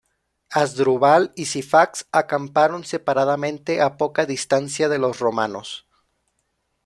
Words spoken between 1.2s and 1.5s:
y